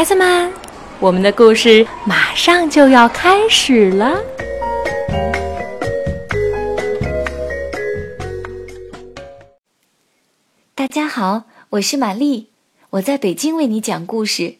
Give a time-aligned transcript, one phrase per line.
[0.00, 0.50] 孩子们，
[0.98, 4.18] 我们的故事马上就要开始了。
[10.74, 12.46] 大家好，我是玛丽，
[12.88, 14.54] 我在北京为你讲故事。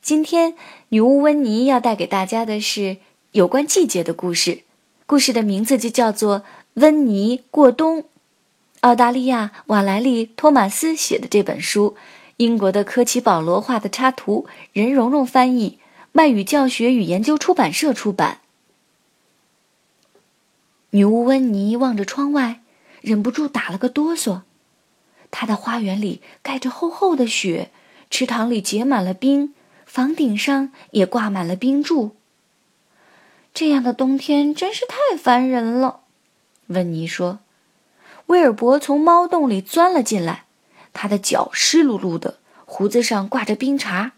[0.00, 0.54] 今天，
[0.88, 2.96] 女巫温妮要带给大家的是
[3.32, 4.60] 有关季节的故事，
[5.04, 6.38] 故事的名字就叫做
[6.80, 7.98] 《温妮过冬》。
[8.80, 11.94] 澳大利亚瓦莱丽·托马斯写的这本书。
[12.38, 15.78] 英国的科奇·保罗画的插图，任蓉蓉翻译，
[16.12, 18.40] 外语教学与研究出版社出版。
[20.90, 22.60] 女巫温妮望着窗外，
[23.00, 24.42] 忍不住打了个哆嗦。
[25.30, 27.70] 她的花园里盖着厚厚的雪，
[28.10, 29.54] 池塘里结满了冰，
[29.86, 32.16] 房顶上也挂满了冰柱。
[33.52, 36.00] 这样的冬天真是太烦人了，
[36.66, 37.38] 温妮说。
[38.26, 40.43] 威尔伯从猫洞里钻了进来。
[40.94, 44.12] 他的脚湿漉漉的，胡子上挂着冰碴。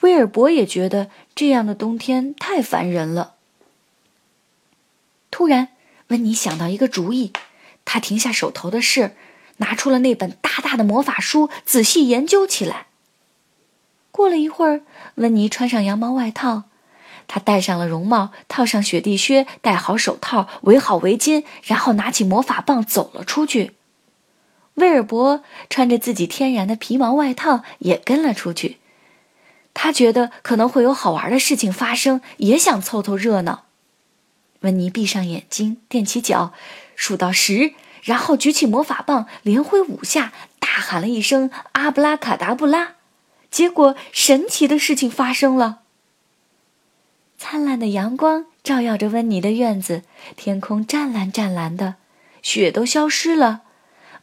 [0.00, 3.36] 威尔伯也觉得这样的冬天太烦人了。
[5.30, 5.68] 突然，
[6.08, 7.32] 温妮想到一个主意，
[7.84, 9.16] 他停下手头的事，
[9.58, 12.86] 拿出了那本大大的魔法书，仔细研究起来。
[14.10, 14.82] 过了一会儿，
[15.16, 16.64] 温妮穿上羊毛外套，
[17.26, 23.77] 他戴上了绒帽，套上雪地靴，戴好手套，围好围巾，然后拿起魔法棒走了出去。
[24.78, 28.78] 威尔伯穿着自己天然的皮毛外套也跟了出去，
[29.74, 33.64] 他觉得可能会有好玩的事情发生，也想凑凑热闹。
[34.60, 36.52] 温妮闭上眼睛，踮起脚，
[36.96, 42.94] 数到十，然后举起魔法棒，连挥五下，大喊了一声“阿布拉卡达布拉”，
[43.50, 45.80] 结果神奇的事情发生了。
[47.36, 50.02] 灿烂的阳光照耀着温妮的院子，
[50.36, 51.94] 天空湛蓝湛蓝的，
[52.42, 53.62] 雪都消失了。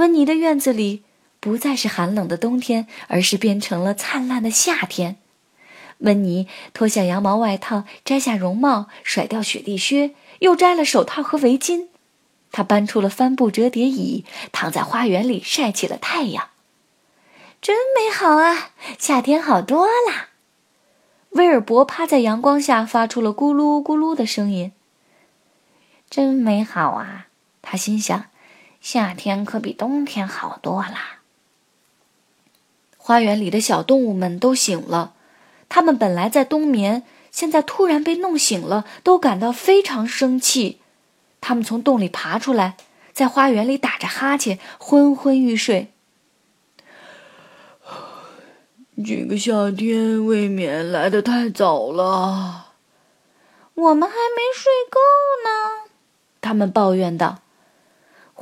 [0.00, 1.02] 温妮的院子里
[1.40, 5.18] 不再是寒冷的冬天，而是变成了灿烂的夏天。
[5.98, 11.88] 温妮脱下羊毛外套，摘下绒帽，甩掉雪地靴，又摘了手套和围巾。
[12.50, 16.48] 她搬出了帆布折叠椅，躺在花园里晒起了太阳。
[17.60, 18.70] 真美好啊！
[18.98, 20.30] 夏天好多啦。
[21.32, 24.72] 威尔伯趴在阳光下，发出了咕噜咕噜的声音。
[26.08, 27.26] 真美好啊！
[27.60, 28.24] 他心想。
[28.80, 31.20] 夏天可比冬天好多啦。
[32.96, 35.14] 花园里的小动物们都醒了，
[35.68, 40.80] 它们本来在冬眠，现在突然被弄醒了，都感到非常生气。
[41.40, 42.76] 它们从洞里爬出来，
[43.12, 45.92] 在花园里打着哈欠，昏昏欲睡。
[49.04, 52.72] 这个夏天未免来得太早了，
[53.74, 55.00] 我们还没睡够
[55.44, 55.90] 呢。
[56.40, 57.40] 他们抱怨道。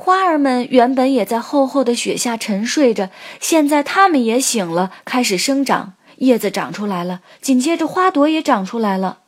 [0.01, 3.09] 花儿们原本也在厚厚的雪下沉睡着，
[3.41, 9.19] 现在它们也醒了，开始生长，叶子长出来了，紧接着花朵也长出来了。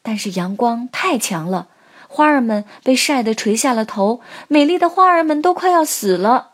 [0.00, 1.68] 但是阳光太强了，
[2.08, 6.52] 花儿们被晒得垂下了头，美丽的花儿们都快要死了。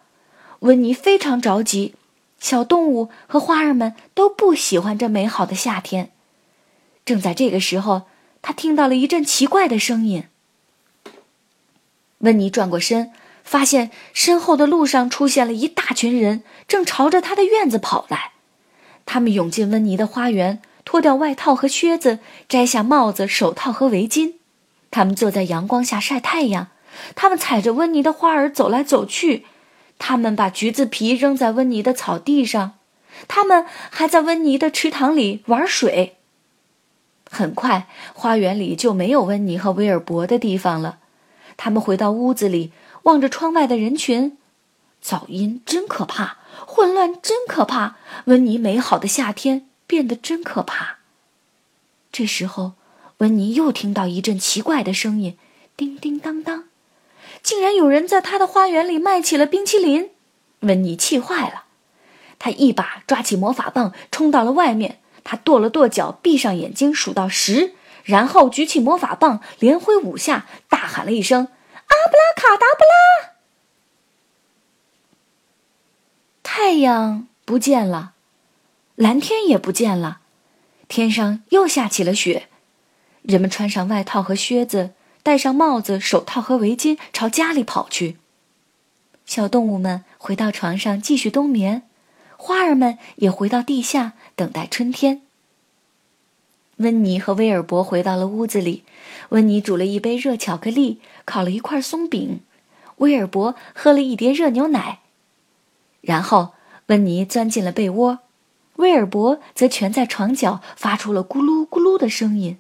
[0.59, 1.95] 温妮非常着急，
[2.41, 6.11] 小动物和花儿们都不喜欢这美好的夏天。
[7.05, 8.03] 正在这个时候，
[8.43, 10.25] 他听到了一阵奇怪的声音。
[12.19, 13.13] 温妮转过身。
[13.51, 18.31] 发现身后的路上出现了一大群人，正朝着他的院子跑来。
[19.05, 24.35] 他们涌进温妮的花园，脱掉外套和靴子，摘下帽子、手套和围巾。
[24.93, 26.69] 他们坐在阳光下晒太阳。
[27.17, 29.45] 他们踩着温妮的花儿走来走去。
[29.99, 32.75] 他们把橘子皮扔在温妮的草地上。
[33.27, 36.19] 他们还在温妮的池塘里玩水。
[37.29, 40.99] 很快，花园里就没有温妮和威尔伯的地方了。
[41.57, 42.71] 他们回到屋子里。
[43.03, 44.37] 望着窗外的人群，
[45.03, 47.97] 噪音真可怕，混乱真可怕，
[48.27, 50.99] 温妮美好的夏天变得真可怕。
[52.13, 52.73] 这时候，
[53.19, 55.39] 温妮又听到一阵奇怪的声音，
[55.77, 56.65] 叮叮当当，
[57.43, 60.11] 竟然有人在他的花园里卖起了冰淇淋。
[60.61, 61.65] 温妮气坏了，
[62.39, 64.99] 他一把抓起魔法棒，冲到了外面。
[65.23, 67.75] 他跺了跺脚，闭上眼睛，数到十，
[68.05, 71.49] 然后举起魔法棒，连挥五下，大喊了一声。
[72.11, 73.31] 布拉卡达布拉！
[76.43, 78.15] 太阳不见了，
[78.97, 80.21] 蓝天也不见了，
[80.89, 82.49] 天上又下起了雪。
[83.23, 88.19] 人们穿上外套和靴子，戴上帽子、手套和围巾，朝家里跑去。
[89.25, 91.89] 小动物们回到床上继续冬眠，
[92.37, 95.23] 花儿们也回到地下等待春天。
[96.81, 98.85] 温妮和威尔伯回到了屋子里，
[99.29, 102.41] 温妮煮了一杯热巧克力，烤了一块松饼，
[102.97, 105.01] 威尔伯喝了一碟热牛奶。
[106.01, 106.55] 然后，
[106.87, 108.21] 温妮钻进了被窝，
[108.77, 112.59] 威尔伯则蜷在床角，发出了咕噜咕噜的声音。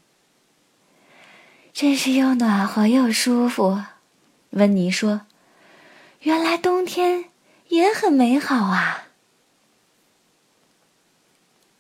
[1.73, 3.81] 真是又暖和又舒服，
[4.51, 5.23] 温妮说
[6.21, 7.27] ：“原来冬天
[7.69, 9.05] 也很美好啊！”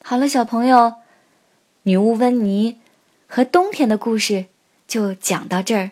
[0.03, 0.95] 好了，小朋友，
[1.91, 2.79] 女巫温妮
[3.27, 4.47] 和冬天的故事
[4.87, 5.91] 就讲到这儿。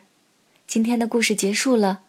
[0.65, 2.03] 今天的故事结束了，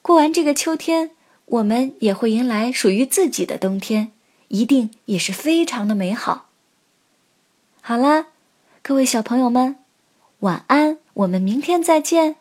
[0.00, 1.10] 过完这个秋天，
[1.44, 4.12] 我们也会迎来属于自己的冬天，
[4.48, 6.46] 一定也是非常的美好。
[7.82, 8.28] 好啦，
[8.80, 9.76] 各位小朋友们，
[10.38, 10.96] 晚安。
[11.12, 12.36] 我们明天再见。